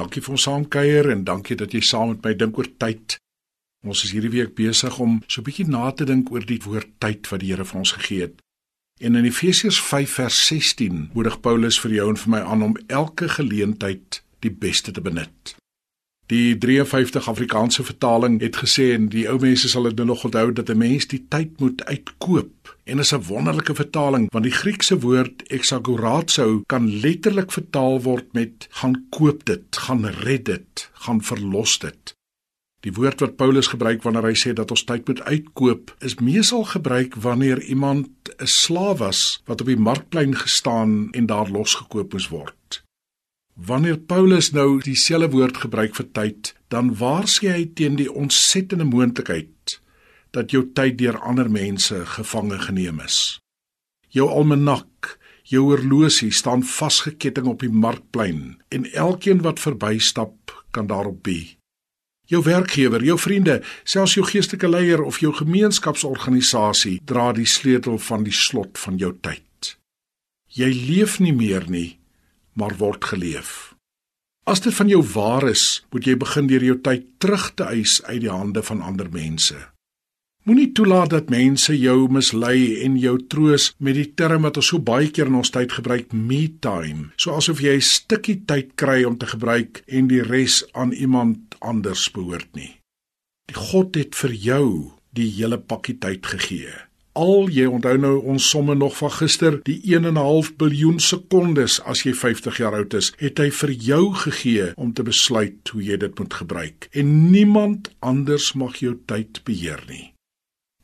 Dankie 0.00 0.22
vir 0.24 0.32
ons 0.32 0.44
saamkuier 0.46 1.10
en 1.12 1.26
dankie 1.28 1.56
dat 1.60 1.74
jy 1.76 1.82
saam 1.84 2.14
met 2.14 2.24
my 2.24 2.30
dink 2.42 2.56
oor 2.56 2.68
tyd. 2.80 3.18
Ons 3.84 4.04
is 4.06 4.14
hierdie 4.14 4.32
week 4.32 4.54
besig 4.56 4.96
om 5.04 5.18
so 5.26 5.40
'n 5.40 5.44
bietjie 5.44 5.68
na 5.68 5.90
te 5.92 6.06
dink 6.08 6.30
oor 6.32 6.44
die 6.44 6.60
woord 6.64 6.88
tyd 7.04 7.28
wat 7.28 7.40
die 7.40 7.52
Here 7.52 7.64
vir 7.64 7.78
ons 7.78 7.92
gegee 7.92 8.20
het. 8.20 8.40
En 9.00 9.16
in 9.16 9.24
Efesiërs 9.24 9.80
5 9.80 10.10
vers 10.20 10.46
16 10.46 11.10
moedig 11.12 11.40
Paulus 11.40 11.80
vir 11.80 11.92
jou 11.92 12.08
en 12.08 12.16
vir 12.16 12.30
my 12.30 12.40
aan 12.40 12.62
om 12.62 12.76
elke 12.88 13.28
geleentheid 13.28 14.22
die 14.40 14.50
beste 14.50 14.92
te 14.92 15.00
benut. 15.00 15.59
Die 16.30 16.58
53 16.58 17.28
Afrikaanse 17.28 17.82
vertaling 17.82 18.36
het 18.40 18.60
gesê 18.62 18.92
en 18.94 19.08
die 19.10 19.24
ou 19.26 19.34
mense 19.42 19.66
sal 19.68 19.88
dit 19.88 19.96
nou 19.98 20.12
nog 20.12 20.20
onthou 20.28 20.52
dat 20.54 20.68
'n 20.70 20.78
mens 20.78 21.08
die 21.10 21.24
tyd 21.28 21.58
moet 21.58 21.84
uitkoop. 21.84 22.76
En 22.84 22.98
is 22.98 23.12
'n 23.12 23.26
wonderlike 23.26 23.74
vertaling 23.74 24.30
want 24.30 24.44
die 24.44 24.54
Griekse 24.54 25.00
woord 25.00 25.42
exagorazo 25.42 26.62
kan 26.66 27.00
letterlik 27.00 27.50
vertaal 27.52 28.02
word 28.02 28.32
met 28.32 28.66
gaan 28.70 29.06
koop 29.10 29.44
dit, 29.44 29.76
gaan 29.76 30.06
red 30.06 30.44
dit, 30.44 30.90
gaan 30.92 31.22
verlos 31.22 31.78
dit. 31.78 32.14
Die 32.80 32.92
woord 32.92 33.20
wat 33.20 33.36
Paulus 33.36 33.66
gebruik 33.66 34.02
wanneer 34.02 34.22
hy 34.22 34.34
sê 34.34 34.52
dat 34.52 34.70
ons 34.70 34.84
tyd 34.84 35.08
moet 35.08 35.22
uitkoop, 35.22 35.96
is 35.98 36.14
meesal 36.14 36.64
gebruik 36.64 37.14
wanneer 37.14 37.62
iemand 37.62 38.08
'n 38.38 38.46
slaaf 38.46 38.98
was 38.98 39.42
wat 39.44 39.60
op 39.60 39.66
die 39.66 39.76
markplein 39.76 40.36
gestaan 40.36 41.08
en 41.10 41.26
daar 41.26 41.50
losgekoop 41.50 42.12
moes 42.12 42.28
word. 42.28 42.82
Wanneer 43.66 43.98
Paulus 43.98 44.50
nou 44.56 44.80
dieselfde 44.80 45.28
woord 45.34 45.58
gebruik 45.60 45.92
vir 45.98 46.06
tyd, 46.16 46.54
dan 46.72 46.94
waarsku 46.96 47.50
hy 47.52 47.66
teen 47.76 47.98
die 47.98 48.08
ontsettende 48.08 48.86
moontlikheid 48.88 49.76
dat 50.32 50.54
jou 50.54 50.62
tyd 50.72 50.96
deur 50.96 51.18
ander 51.26 51.50
mense 51.52 51.98
gevange 52.14 52.56
geneem 52.62 53.02
is. 53.04 53.40
Jou 54.08 54.30
almanak, 54.32 55.18
jou 55.44 55.66
horlosie 55.68 56.30
staan 56.32 56.64
vasgeketting 56.64 57.50
op 57.52 57.60
die 57.60 57.72
markplein 57.72 58.56
en 58.72 58.88
elkeen 58.94 59.44
wat 59.44 59.60
verbystap 59.60 60.54
kan 60.70 60.88
daarop 60.88 61.20
be. 61.26 61.58
Jou 62.30 62.40
werkgewer, 62.46 63.04
jou 63.04 63.18
vriende, 63.18 63.60
selfs 63.84 64.16
jou 64.16 64.24
geestelike 64.24 64.70
leier 64.70 65.04
of 65.04 65.20
jou 65.20 65.34
gemeenskapsorganisasie 65.36 67.00
dra 67.04 67.32
die 67.36 67.48
sleutel 67.48 67.98
van 68.08 68.24
die 68.24 68.34
slot 68.34 68.78
van 68.80 68.96
jou 69.02 69.12
tyd. 69.20 69.74
Jy 70.48 70.70
leef 70.70 71.18
nie 71.20 71.34
meer 71.34 71.66
nie, 71.68 71.99
maar 72.60 72.76
word 72.76 73.08
geleef. 73.12 73.72
As 74.44 74.60
dit 74.64 74.74
van 74.74 74.88
jou 74.88 75.00
waar 75.14 75.46
is, 75.48 75.82
moet 75.92 76.06
jy 76.08 76.16
begin 76.20 76.48
deur 76.50 76.64
jou 76.64 76.78
tyd 76.84 77.04
terug 77.22 77.50
te 77.56 77.68
eis 77.72 78.00
uit 78.08 78.22
die 78.24 78.32
hande 78.32 78.62
van 78.66 78.80
ander 78.84 79.08
mense. 79.12 79.56
Moenie 80.48 80.70
toelaat 80.72 81.12
dat 81.12 81.28
mense 81.30 81.74
jou 81.76 82.08
mislei 82.08 82.80
en 82.84 82.96
jou 82.98 83.18
troos 83.32 83.68
met 83.78 83.98
die 83.98 84.08
term 84.16 84.48
wat 84.48 84.56
ons 84.56 84.70
so 84.72 84.80
baie 84.80 85.10
keer 85.12 85.28
in 85.28 85.36
ons 85.42 85.52
tyd 85.52 85.74
gebruik, 85.76 86.14
me 86.16 86.46
time, 86.64 87.10
so 87.20 87.36
asof 87.36 87.60
jy 87.60 87.76
'n 87.76 87.88
stukkie 87.94 88.40
tyd 88.48 88.72
kry 88.74 89.04
om 89.04 89.18
te 89.18 89.28
gebruik 89.28 89.84
en 89.86 90.08
die 90.08 90.22
res 90.22 90.64
aan 90.72 90.92
iemand 90.92 91.56
anders 91.60 92.08
behoort 92.10 92.48
nie. 92.56 92.80
Die 93.48 93.56
God 93.56 93.94
het 93.94 94.14
vir 94.14 94.32
jou 94.32 94.92
die 95.12 95.28
hele 95.28 95.58
pakkie 95.58 95.98
tyd 96.00 96.26
gegee 96.26 96.89
al 97.12 97.48
jy 97.50 97.66
onthou 97.66 97.96
nou 97.98 98.12
ons 98.32 98.48
somme 98.52 98.74
nog 98.74 98.96
van 98.98 99.10
gister 99.10 99.58
die 99.66 99.80
1 99.82 100.04
en 100.04 100.14
'n 100.14 100.16
half 100.16 100.56
biljoen 100.56 101.00
sekondes 101.00 101.80
as 101.82 102.02
jy 102.02 102.12
50 102.14 102.58
jaar 102.58 102.74
oud 102.74 102.94
is 102.94 103.12
het 103.18 103.38
hy 103.38 103.50
vir 103.50 103.70
jou 103.70 104.14
gegee 104.14 104.72
om 104.76 104.92
te 104.92 105.02
besluit 105.02 105.68
hoe 105.72 105.82
jy 105.82 105.96
dit 105.96 106.18
moet 106.18 106.34
gebruik. 106.34 106.88
En 106.92 107.30
niemand 107.30 107.90
anders 107.98 108.52
mag 108.52 108.76
jou 108.76 108.98
tyd 109.06 109.44
beheer 109.44 109.82
nie. 109.88 110.12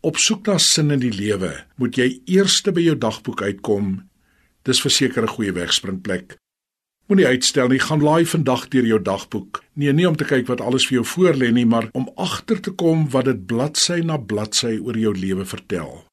Op 0.00 0.16
soek 0.16 0.46
na 0.46 0.58
sin 0.58 0.90
in 0.90 1.00
die 1.00 1.14
lewe 1.14 1.64
moet 1.76 1.96
jy 1.96 2.20
eers 2.26 2.62
by 2.62 2.80
jou 2.80 2.98
dagboek 2.98 3.42
uitkom. 3.42 4.08
Dis 4.62 4.80
verseker 4.80 5.22
'n 5.22 5.28
goeie 5.28 5.52
wegspringplek 5.52 6.36
moenie 7.06 7.26
uitstel 7.26 7.68
nie 7.68 7.78
gaan 7.78 8.02
laai 8.02 8.26
vandag 8.26 8.68
deur 8.68 8.86
jou 8.86 9.02
dagboek. 9.02 9.62
Nee 9.74 9.92
nie 9.92 10.08
om 10.08 10.16
te 10.16 10.24
kyk 10.24 10.46
wat 10.46 10.60
alles 10.60 10.86
vir 10.86 10.94
jou 10.94 11.06
voorlê 11.06 11.52
nie 11.52 11.66
maar 11.66 11.88
om 11.92 12.10
agter 12.16 12.60
te 12.60 12.70
kom 12.70 13.10
wat 13.10 13.24
dit 13.24 13.46
bladsy 13.46 14.00
na 14.02 14.18
bladsy 14.18 14.78
oor 14.82 14.98
jou 14.98 15.14
lewe 15.14 15.44
vertel 15.44 16.06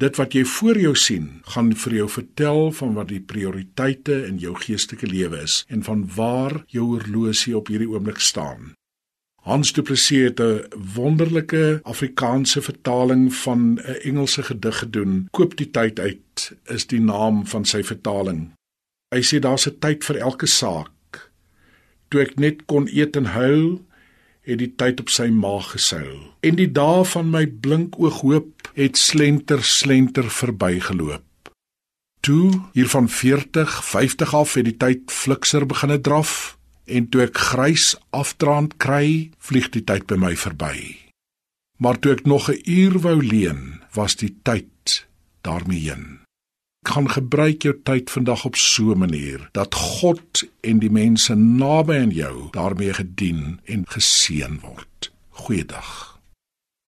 Dit 0.00 0.16
wat 0.16 0.32
jy 0.32 0.46
voor 0.48 0.78
jou 0.80 0.94
sien, 0.96 1.26
gaan 1.52 1.74
vir 1.76 1.94
jou 1.98 2.06
vertel 2.08 2.70
van 2.72 2.94
wat 2.96 3.10
die 3.10 3.20
prioriteite 3.20 4.14
in 4.24 4.38
jou 4.40 4.54
geestelike 4.56 5.04
lewe 5.10 5.42
is 5.44 5.58
en 5.68 5.82
van 5.84 6.06
waar 6.14 6.62
jou 6.72 6.86
horlosie 6.94 7.52
op 7.58 7.68
hierdie 7.68 7.88
oomblik 7.90 8.22
staan. 8.24 8.70
Hans 9.44 9.74
Du 9.76 9.82
Plessis 9.82 10.30
het 10.30 10.40
'n 10.40 10.64
wonderlike 10.94 11.80
Afrikaanse 11.84 12.62
vertaling 12.62 13.34
van 13.34 13.60
'n 13.76 14.00
Engelse 14.08 14.42
gedig 14.42 14.78
gedoen. 14.78 15.28
Koop 15.30 15.56
die 15.56 15.70
tyd 15.70 16.00
uit 16.00 16.56
is 16.64 16.86
die 16.86 17.00
naam 17.00 17.46
van 17.46 17.64
sy 17.64 17.82
vertaling. 17.82 18.50
Hy 19.14 19.20
sê 19.20 19.38
daar's 19.38 19.66
'n 19.66 19.78
tyd 19.78 20.04
vir 20.04 20.16
elke 20.16 20.46
saak. 20.46 21.30
Toe 22.08 22.20
ek 22.20 22.38
net 22.38 22.64
kon 22.66 22.88
eet 22.88 23.16
en 23.16 23.24
huil, 23.24 23.84
het 24.46 24.60
die 24.60 24.70
tyd 24.76 25.00
op 25.02 25.10
sy 25.12 25.28
maag 25.34 25.72
geseil 25.74 26.18
en 26.46 26.56
die 26.60 26.70
dae 26.76 27.04
van 27.12 27.28
my 27.32 27.44
blink 27.64 27.98
oog 28.00 28.22
hoop 28.24 28.70
het 28.78 28.96
slenter 28.96 29.64
slenter 29.64 30.30
verbygeloop. 30.30 31.52
Toe 32.20 32.60
hier 32.76 32.88
van 32.88 33.08
40 33.08 33.76
50 33.84 34.34
af 34.34 34.54
het 34.54 34.68
die 34.68 34.76
tyd 34.76 35.12
flikser 35.12 35.66
begine 35.66 36.00
draf 36.00 36.56
en 36.86 37.08
toe 37.08 37.26
ek 37.26 37.38
grys 37.50 37.92
afdraand 38.16 38.76
kry 38.82 39.30
vlieg 39.38 39.70
die 39.76 39.84
tyd 39.84 40.08
by 40.10 40.18
my 40.20 40.34
verby. 40.36 40.76
Maar 41.80 41.98
toe 42.00 42.16
ek 42.16 42.26
nog 42.26 42.50
'n 42.50 42.60
uur 42.64 42.98
wou 43.00 43.18
leen 43.22 43.82
was 43.94 44.16
die 44.16 44.34
tyd 44.42 45.06
daarmee 45.42 45.88
heen 45.88 46.20
kan 46.90 47.10
gebruik 47.10 47.62
jou 47.62 47.74
tyd 47.86 48.10
vandag 48.10 48.44
op 48.44 48.56
so 48.56 48.92
'n 48.92 48.98
manier 48.98 49.48
dat 49.52 49.74
God 49.74 50.44
en 50.60 50.78
die 50.78 50.90
mense 50.90 51.34
naby 51.34 51.94
aan 51.94 52.10
jou 52.10 52.48
daarmee 52.50 52.92
gedien 52.92 53.60
en 53.64 53.84
geseën 53.86 54.60
word. 54.60 55.12
Goeiedag. 55.30 56.19